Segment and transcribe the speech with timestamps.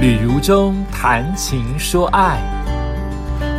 [0.00, 2.40] 旅如中谈情说爱，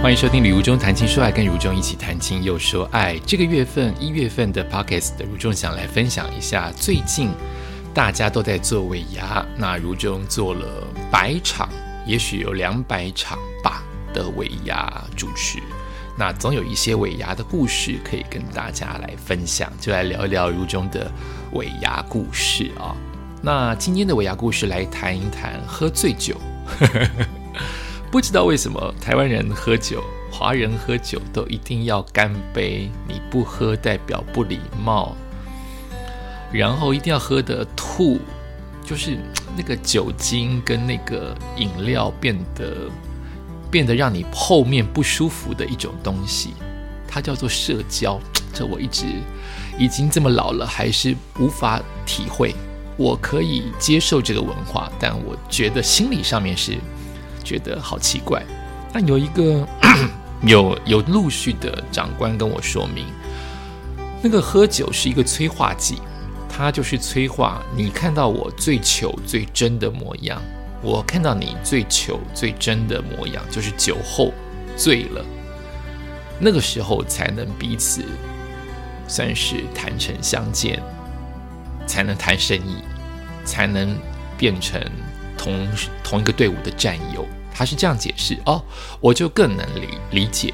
[0.01, 3.15] 欢迎收听《旅如中谈情说爱》，跟如中一起谈情又说爱。
[3.27, 7.29] 这个月份一月份的 Podcast，如中想来分享一下最近
[7.93, 10.65] 大家都在做尾牙，那如中做了
[11.11, 11.69] 百场，
[12.07, 15.59] 也许有两百场吧的尾牙主持，
[16.17, 21.11] 那总有一些尾牙的故事可以跟大家来分享，就来聊一聊如中的
[21.51, 22.97] 尾牙故事啊。
[23.43, 26.39] 那今天的尾牙故事来谈一谈喝醉酒。
[28.11, 35.15] 不知道为什么台湾人喝酒，华人喝酒都一定要干杯，你不喝代表不礼貌。
[36.51, 38.19] 然后一定要喝的吐，
[38.85, 39.17] 就是
[39.57, 42.89] 那个酒精跟那个饮料变得
[43.71, 46.53] 变得让你后面不舒服的一种东西，
[47.07, 48.19] 它叫做社交。
[48.53, 49.05] 这我一直
[49.79, 52.53] 已经这么老了，还是无法体会。
[53.01, 56.77] 我可以接受这个文化，但我觉得心理上面是
[57.43, 58.45] 觉得好奇怪。
[58.93, 59.67] 那有一个
[60.45, 63.07] 有有陆续的长官跟我说明，
[64.21, 65.99] 那个喝酒是一个催化剂，
[66.47, 70.39] 它就是催化你看到我最糗最真的模样，
[70.83, 74.31] 我看到你最糗最真的模样，就是酒后
[74.77, 75.25] 醉了，
[76.39, 78.03] 那个时候才能彼此
[79.07, 80.79] 算是坦诚相见。
[81.87, 82.77] 才能谈生意，
[83.43, 83.97] 才能
[84.37, 84.81] 变成
[85.37, 85.67] 同
[86.03, 87.25] 同一个队伍的战友。
[87.53, 88.63] 他是这样解释哦，
[88.99, 90.53] 我就更能理理解。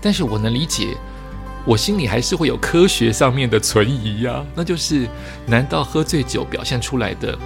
[0.00, 0.96] 但是我能理解，
[1.64, 4.44] 我心里还是会有科学上面的存疑呀。
[4.54, 5.06] 那就是，
[5.46, 7.38] 难道喝醉酒表现出来的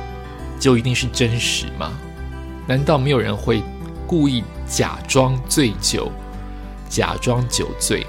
[0.61, 1.93] 就一定是真实吗？
[2.67, 3.63] 难道没有人会
[4.07, 6.13] 故意假装醉酒，
[6.89, 8.07] 假装酒醉，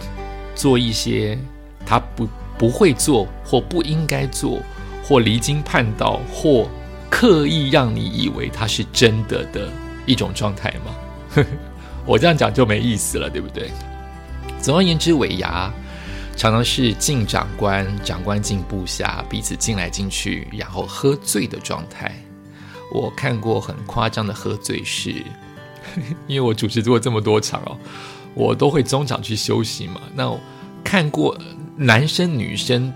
[0.54, 1.38] 做一些
[1.86, 4.60] 他不不会做或不应该做？
[5.04, 6.70] 或离经叛道，或
[7.10, 9.70] 刻意让你以为它是真的的
[10.06, 11.46] 一种状态吗？
[12.08, 13.70] 我这样讲就没意思了，对不对？
[14.62, 15.72] 总而言之，尾牙
[16.36, 22.12] 常常是进长官，长官进部下，彼此进来进去，然后喝醉的状态。
[22.92, 25.24] 我看过很夸张的喝醉是，
[26.28, 27.78] 因为我主持过这么多场哦，
[28.34, 30.02] 我都会中场去休息嘛。
[30.16, 30.34] 那
[30.84, 31.38] 看过
[31.76, 32.94] 男生女生。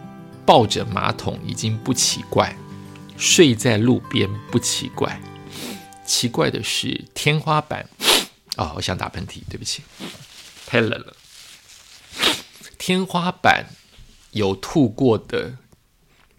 [0.48, 2.56] 抱着马桶已经不奇怪，
[3.18, 5.22] 睡在路边不奇怪，
[6.06, 7.90] 奇怪的是天花板。
[8.56, 9.84] 哦，我想打喷嚏，对不起，
[10.66, 11.18] 太冷了。
[12.78, 13.66] 天花板
[14.32, 15.58] 有吐过的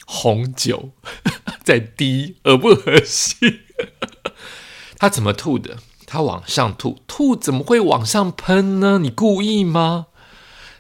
[0.06, 0.88] 红酒
[1.62, 3.60] 在滴，恶不恶心？
[4.96, 5.76] 他怎么吐的？
[6.06, 8.98] 他往上吐，吐怎么会往上喷呢？
[9.00, 10.06] 你故意吗？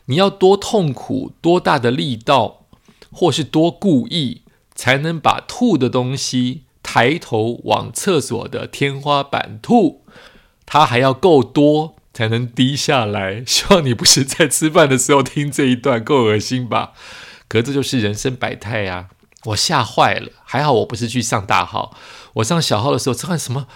[0.06, 2.57] 你要多痛苦，多大的力道？
[3.18, 4.42] 或是多故意，
[4.76, 10.04] 才能把吐的东西抬头往厕所的天花板吐，
[10.64, 13.44] 它还要够多才能滴下来。
[13.44, 16.92] 希望你不是在吃饭的时候听这一段，够恶心吧？
[17.48, 19.08] 可这就是人生百态呀！
[19.46, 21.96] 我吓坏了，还好我不是去上大号，
[22.34, 23.66] 我上小号的时候，这看什么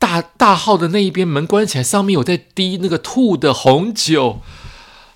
[0.00, 4.40] 大大号的那一边门关起来，上面有在滴那个吐的红酒，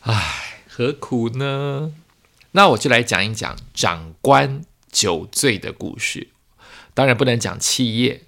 [0.03, 1.91] 唉，何苦呢？
[2.57, 6.29] 那我就来讲一讲长官酒醉的故事，
[6.95, 8.23] 当然不能讲企业。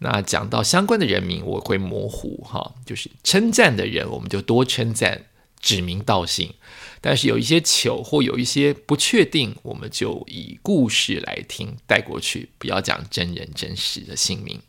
[0.00, 5.24] 那讲到相关的人名，我会模糊哈，就是称赞的人，我们就多称赞，
[5.60, 6.52] 指名道姓。
[7.00, 14.60] 但是有一些糗或有一些不确定，我们就以故事来听带过去，不要讲真人真实的姓名。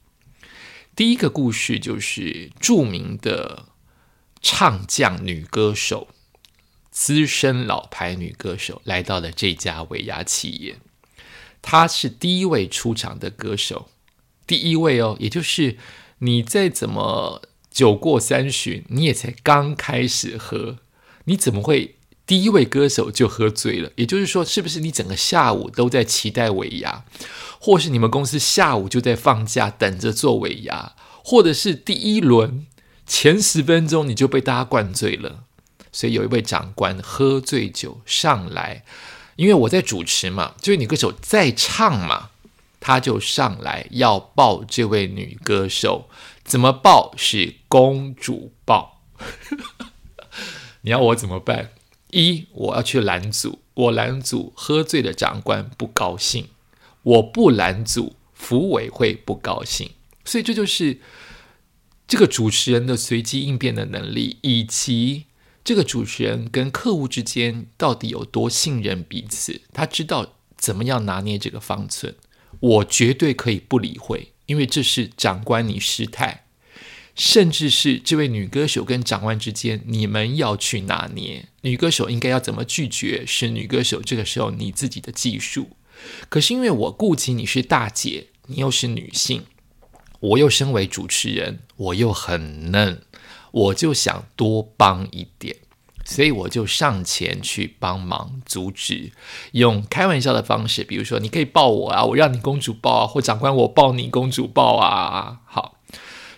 [0.96, 3.66] 第一个故事就是著名的
[4.42, 6.08] 唱将女歌手。
[6.92, 10.76] 资深老牌女歌手来到了这家尾牙企业，
[11.62, 13.90] 她是第一位出场的歌手，
[14.46, 15.78] 第一位哦，也就是
[16.20, 17.42] 你再怎么
[17.72, 20.78] 酒过三巡，你也才刚开始喝，
[21.24, 21.96] 你怎么会
[22.28, 23.92] 第一位歌手就喝醉了？
[23.96, 27.06] 也就是说，是不是你整个下午都在期待尾牙，
[27.60, 32.68] 或是你们公司下午就在放假等着做尾牙，或者是第一轮
[33.08, 35.46] 前十分钟你就被大家灌醉了？
[35.92, 38.84] 所以有一位长官喝醉酒上来，
[39.36, 42.30] 因为我在主持嘛，这位女歌手在唱嘛，
[42.80, 46.08] 他就上来要抱这位女歌手，
[46.46, 47.14] 怎么抱？
[47.18, 49.02] 是公主抱。
[50.82, 51.72] 你要我怎么办？
[52.12, 56.48] 一，我要去拦阻，我拦阻喝醉的长官不高兴，
[57.04, 59.92] 我不拦阻，服委会不高兴。
[60.24, 61.00] 所以这就是
[62.08, 65.26] 这个主持人的随机应变的能力，以及。
[65.64, 69.62] 这个主持人跟客户之间到底有多信任彼此？
[69.72, 72.16] 他知道怎么样拿捏这个方寸。
[72.60, 76.46] 我绝对可以不理会，因为这是长官你失态，
[77.16, 85.70] 甚至是这位女歌手跟长官之间，你们要去拿捏，女歌手应该要怎么拒绝，是女歌手这个时候你自己的技术。
[86.30, 89.44] 可是因为我顾及你是大姐，你又是女性，
[90.20, 93.02] 我又身为主持人，我又很嫩，
[93.52, 95.56] 我就想多帮一点。
[96.04, 99.12] 所以我就上前去帮忙阻止，
[99.52, 105.42] 用开玩笑的方式，比如说你可以抱我啊，我让你公主抱啊，或长官我抱你公主抱啊。
[105.46, 105.78] 好，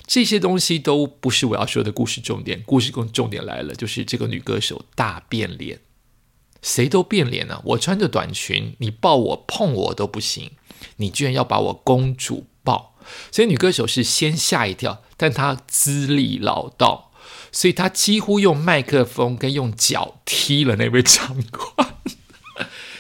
[0.06, 2.62] 这些东西都不是我要说的故事重点。
[2.65, 5.80] 故事重重点来了，就是这个女歌手大变脸，
[6.62, 7.62] 谁都变脸了。
[7.68, 10.51] 我穿着短裙，你抱我碰我都不行，
[10.98, 12.45] 你居然要把我公主。
[13.31, 17.11] 所以女歌手是先吓一跳，但她资历老道。
[17.51, 21.95] 所以她几乎用麦克风跟用脚踢了那位长官，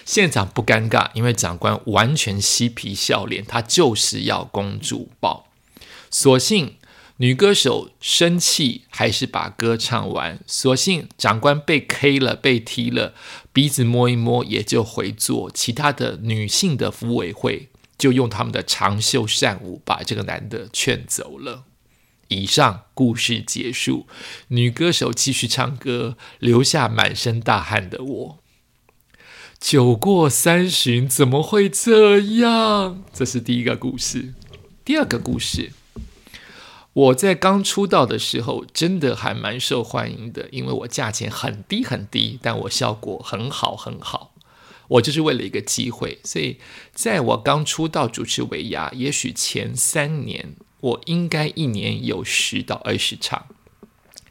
[0.05, 5.47] 现场不尴尬，因为长官完全嬉皮笑脸，他就是要公主抱。
[6.11, 6.75] 所幸
[7.17, 10.39] 女歌手生气，还是把歌唱完。
[10.45, 13.13] 所幸长官被 K 了，被踢了，
[13.51, 15.49] 鼻子摸一摸也就回座。
[15.51, 17.69] 其他的女性的服委会
[18.03, 21.63] 就用他们的长袖善舞把这个男的劝走了。
[22.27, 24.07] 以上故事结束，
[24.49, 28.39] 女歌手继续唱歌，留下满身大汗的我。
[29.57, 33.01] 酒过三巡，怎么会这样？
[33.13, 34.33] 这是第一个故事。
[34.83, 35.71] 第二个故事，
[36.91, 44.32] 我在刚出道的时候，真的还蛮受欢迎的，因为我价钱很低很低，但我效果很好很好。
[44.87, 46.57] 我就是为了一个机会，所以
[46.93, 50.55] 在我刚出道主持维亚，也许前三年。
[50.83, 53.47] 我应该一年有十到二十场，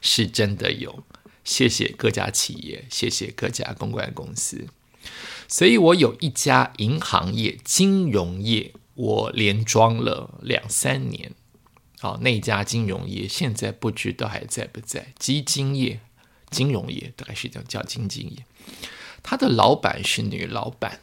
[0.02, 1.02] 是真的有。
[1.44, 4.66] 谢谢各家企业，谢谢各家公关公司。
[5.48, 11.32] 所以我有一家银行业、金融业，我连装了两三年。
[11.98, 15.14] 好，那家金融业现在不知道还在不在？
[15.18, 16.00] 基金业、
[16.50, 18.44] 金融业大概是这样叫基金业。
[19.22, 21.00] 他的老板是女老板，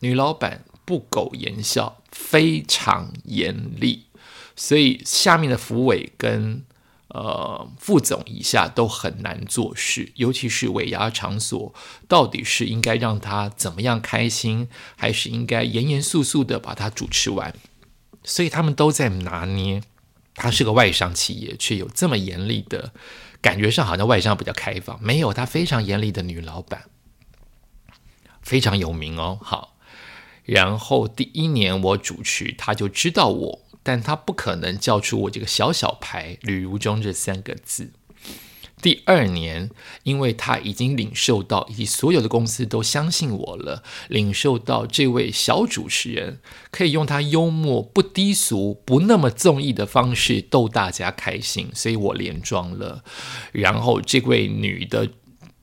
[0.00, 4.06] 女老板不苟言笑，非常严厉。
[4.54, 6.64] 所以下面的副委跟
[7.08, 11.74] 呃副总以下都很难做事，尤其是尾牙场所，
[12.06, 17.54] 到底是应该让他怎么样开心，还是应该严严肃肃的把它主持完？
[18.24, 19.82] 所以他们都在拿捏。
[20.34, 22.92] 他是个外商企业，却有这么严厉的
[23.42, 26.84] 感觉上，好像外商比较开放，没有他非常严厉的女老板，
[28.52, 29.38] 非常有名哦。
[29.40, 29.78] 好，
[30.44, 33.60] 然后第一年我主持，他就知道我。
[33.82, 37.92] 但他不可能叫出我这个小小牌“吕如中”这三个字。
[38.80, 39.70] 第二年，
[40.02, 46.40] 因为他已经领受到，以及所有的公司都相信我了，领受到这位小主持人
[46.70, 53.02] 可以用他幽默、不低俗、不那么综艺的方式逗大家开心，所以我连装了。
[53.50, 55.08] 然后，这位女的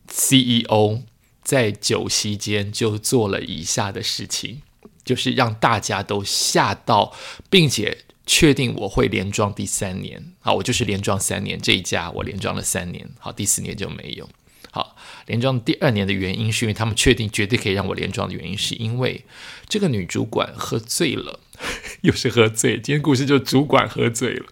[0.10, 1.04] CEO
[1.44, 4.62] 在酒席间就做了以下的事情，
[5.04, 7.14] 就是让大家都吓到，
[7.50, 8.06] 并且。
[8.32, 14.30] 确定我会连装第三年，好，我就是连装三年这一家，我连装了三年，好，第四年就没有。
[14.70, 14.96] 好，
[15.26, 19.26] 连装第二年的原因是因为他们确定绝对可以让我连装的原因，是因为
[19.68, 21.40] 这个女主管喝醉了，
[22.02, 22.76] 又是喝醉。
[22.76, 24.46] 今天故事就主管喝醉了，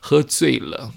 [0.00, 0.92] 喝醉了，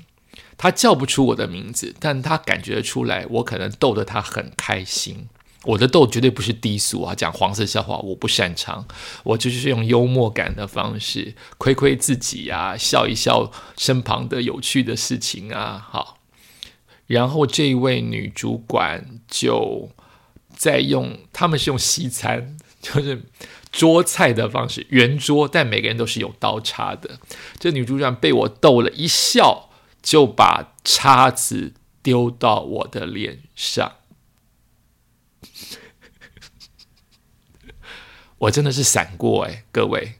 [0.58, 5.28] 他叫不出我的名字，但他感觉出来，我可能逗得他很开心。
[5.64, 8.88] 我的逗绝对不是低俗啊，讲黄色笑话我不擅长，
[9.24, 16.20] 我就是用幽默感的方式亏亏自己啊，笑一笑身旁的有趣的事情啊，好。
[17.08, 19.90] 然后这位女主管就
[20.56, 23.24] 在用，他们是用西餐，就是
[23.72, 27.20] 桌菜的方式，圆桌，但每个人都是有刀叉的。
[27.60, 29.67] 这女主管被我逗了一笑，
[30.08, 33.96] 就把叉子丢到我的脸上。
[38.38, 40.14] 我真的是闪过哎，各位，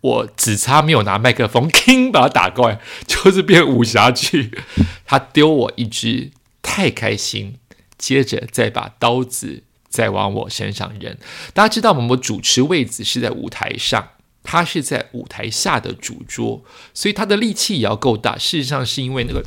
[0.00, 4.58] 我只差没有拿麦克风， 砰把它打过来，就是变武侠剧。
[5.04, 6.30] 他丢我一只，
[6.62, 7.58] 太开心，
[7.98, 11.14] 接着再把刀子再往我身上扔。
[11.52, 14.11] 大家知道，我们主持位置是在舞台上，
[14.42, 16.62] 他是在舞台下的主桌，
[16.94, 18.36] 所以他的力气也要够大。
[18.38, 19.44] 事实上，是因为那个。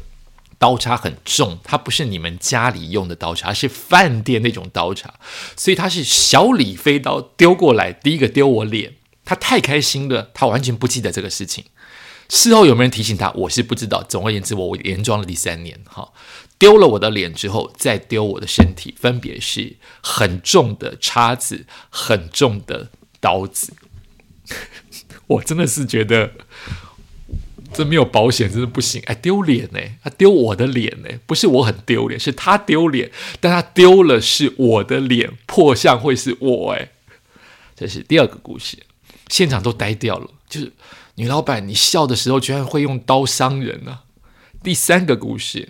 [0.58, 5.14] 刀叉很重，它不是你们家里用的刀叉，是饭店那种刀叉，
[5.58, 8.94] 所以他是小李飞刀丢过来，第一个丢我脸，
[9.26, 11.66] 他太开心了，他完全不记得这个事情。
[12.30, 13.30] 事后有没有人提醒他？
[13.32, 14.02] 我是不知道。
[14.02, 16.14] 总而言之，我连装了第三年，哈，
[16.58, 23.74] 丢了我的脸之后，再丢我的身体，分别是很重的叉子，很重的刀子。
[25.28, 26.32] 我真的是觉得。
[27.74, 36.92] 这没有保险真的不行，哎，丢脸呢，他丢我的脸呢，不是我很丢脸，是他丢脸，但他丢了是我的脸，破相会是我，哎，
[37.76, 38.78] 这是第二个故事，
[39.28, 40.72] 现场都呆掉了，就是
[41.16, 44.00] 女老板，你笑的时候居然会用刀伤人呢。
[44.64, 45.68] 第三个故事，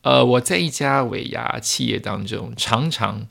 [0.00, 3.28] 呃，我在一家尾牙企业当中，常常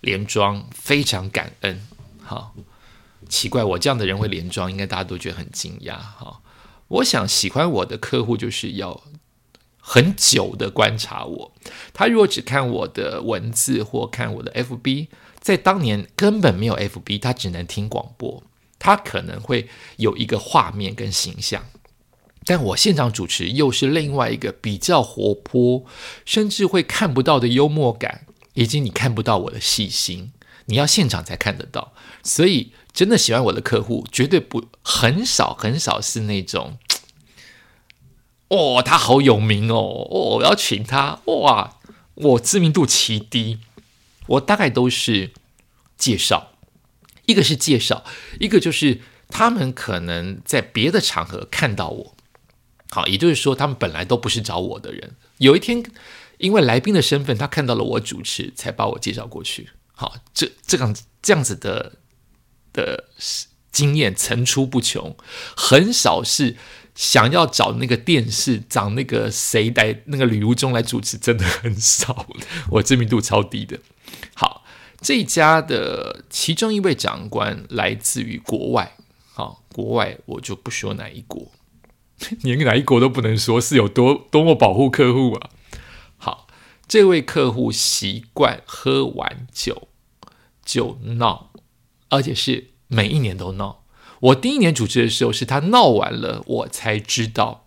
[0.00, 1.80] 连装，非常感恩，
[2.22, 2.54] 好。
[3.28, 6.40] 奇怪，我这样的人会连装，应该大家都觉得很惊讶哈。
[6.88, 9.02] 我想喜欢我的客户就是要
[9.78, 11.52] 很久的观察我。
[11.94, 15.08] 他如果只看我的文字或看我的 FB，
[15.40, 18.42] 在当年根本没有 FB，他只能听广播，
[18.78, 21.64] 他可能会有一个画面跟形象。
[22.44, 25.84] 但我现场主持又是另外一个比较活泼，
[26.24, 30.32] 甚至会看不到的幽默感，以及你看不到我的细心，
[30.66, 31.92] 你要现场才看得到，
[32.22, 32.72] 所以。
[32.92, 36.76] 真的喜欢我的客户，绝对不很少很少是那种，
[38.48, 39.76] 哦，他好有名哦，
[40.10, 41.78] 哦，我要请他，哇，
[42.12, 43.60] 我知名度奇低，
[44.26, 45.32] 我大概都是
[45.96, 46.52] 介绍，
[47.24, 48.04] 一个是介绍，
[48.38, 52.14] 一个就是他们可能在别的场合看到我，
[52.90, 55.82] 好，也就是说他们本来都不是找我的人，有一天
[56.36, 59.70] 因为来宾的身份，他看到了我主持，才把我介绍过去，
[60.02, 61.92] 好，这这样子这样子的。
[62.74, 63.04] 的
[63.70, 65.14] 经验层出不穷，
[65.54, 66.56] 很少是
[66.94, 72.26] 想要找那个电视找那个谁来那个吕如中来主持，真的很少。
[72.70, 73.78] 我知名度超低的。
[74.32, 74.64] 好，
[75.02, 78.96] 这家的其中一位长官来自于国外，
[79.34, 81.52] 好，国外我就不说哪一国，
[82.40, 85.50] 连哪一国都不能说，是有多多么保护客户啊。
[86.16, 86.46] 好，
[86.88, 89.88] 这位客户习惯喝完酒
[90.72, 91.50] 就闹。
[92.08, 93.84] 而且是每一年都闹。
[94.20, 97.66] 我第一年主持的时候，是他闹完了，我才知道，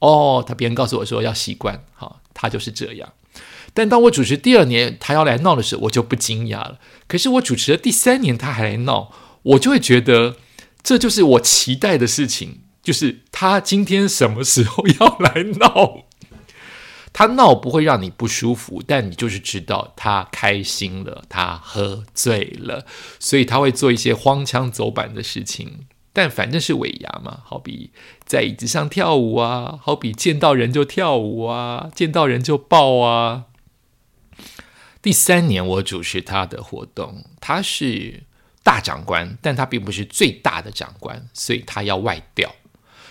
[0.00, 3.14] 哦，他别人告诉我说要习惯，好，他就是这样。
[3.72, 6.78] 但当我主持第二年，他要来闹的时候，我就不惊讶了。
[7.08, 9.10] 可是我主持的第三年，他还来闹，
[9.42, 10.36] 我就会觉得
[10.82, 16.05] 这就是我期待的事情，就是他今天什么时候 要来闹。
[17.18, 22.84] 他闹不会让你不舒服，但你就是知道他开心了，他喝醉了，
[23.18, 25.86] 所以他会做一些荒腔走板的事情。
[26.12, 27.90] 但反正是尾牙嘛，好比
[28.26, 33.44] 在椅子上跳舞啊，好比见到人就跳舞啊，见到人就抱啊。
[35.00, 38.24] 第三年我主持他的活动，他是
[38.62, 42.54] 大长官，但他并不是最大的长官，所以他要外调。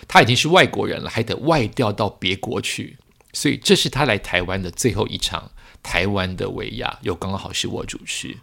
[0.06, 2.98] 他已经是外国人了，还得外调到别国去。
[3.36, 5.50] 所以这是他来台湾的最后一场
[5.82, 8.38] 台湾的维亚，又刚好是我主持，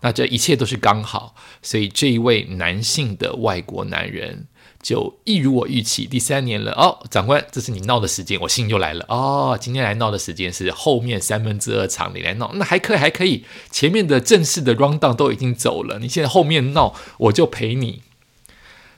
[0.00, 4.46] 那这一切都是刚好，所以这一位男性的外国男人
[4.80, 6.70] 就一如我预期，第三年了。
[6.74, 9.04] 哦，长官，这是你闹的时间，我信就来了。
[9.08, 18.02] 哦，今天来闹的时间是后面三分之二场你来闹，那还可以还可以，前面的正式的 round down 都已经走了，你现在后面闹我就陪你，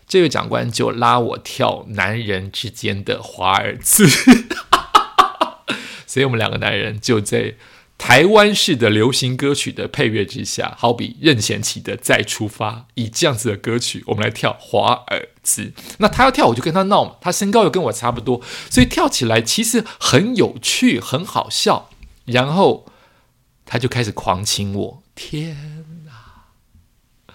[0.06, 4.06] 这位长官就拉我跳男人之间的华尔兹。
[6.11, 7.55] 所以我们两个男人就在
[7.97, 15.73] 台湾式的流行歌曲的配乐之下，好比任贤齐的《再出发》，以这样子的歌曲，我们来跳华尔兹。
[15.99, 17.14] 那他要跳，我就跟他闹嘛。
[17.21, 21.90] 他身高又跟我差不多，所以跳起来其实很有趣，很好笑。
[22.25, 22.87] 然后
[23.64, 27.35] 他就开始狂亲我，天哪！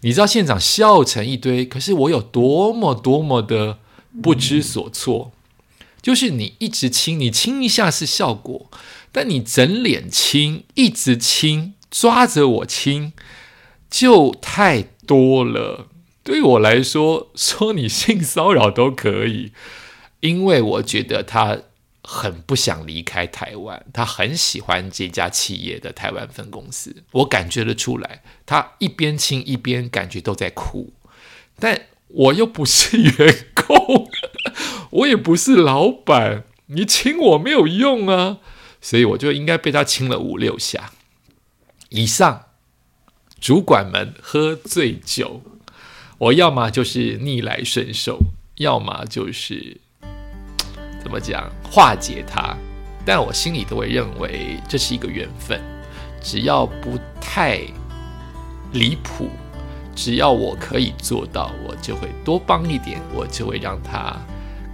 [0.00, 3.78] 你知道现场笑成一堆，可是我有多么多么的
[4.20, 5.30] 不知所措。
[6.06, 8.70] 就是你一直亲，你亲一下是效果，
[9.10, 13.12] 但你整脸亲，一直亲，抓着我亲，
[13.90, 15.88] 就太多了。
[16.22, 19.50] 对我来说，说你性骚扰都可以，
[20.20, 21.58] 因为我觉得他
[22.04, 30.92] 很不想离开台湾，他很喜欢这家企业的台湾分公司，我感觉得出来，他一边亲一边感觉都在哭，
[31.58, 34.08] 但我又不是员工。
[34.96, 38.38] 我也不是老板，你亲我没有用啊，
[38.80, 40.90] 所以我就应该被他亲了五六下
[41.90, 42.42] 以上。
[43.38, 45.42] 主管们喝醉酒，
[46.16, 48.18] 我要么就是逆来顺受，
[48.56, 49.76] 要么就是
[51.02, 52.56] 怎么讲化解他，
[53.04, 55.60] 但我心里都会认为这是一个缘分，
[56.22, 57.60] 只要不太
[58.72, 59.28] 离谱，
[59.94, 64.16] 只要我可以做到，我就会多帮一点，我就会让他。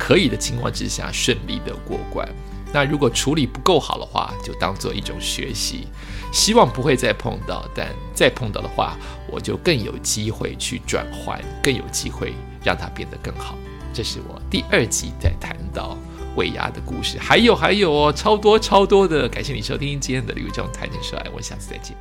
[0.05, 2.29] 可以的情况之下顺利的过关，
[2.75, 5.87] 那如果处理不够好的话，就当做一种学习，
[6.33, 8.97] 希望不会再碰到，但再碰到的话，
[9.31, 13.57] 我就更有机会去转换，更有机会让它变得更好。
[13.95, 15.97] 这是我第二集在谈到
[16.35, 19.29] 尾牙的故事，还有还有哦，超多超多的。
[19.29, 21.97] 感谢你收听今天的《刘忠谈情说爱》，我下次再见。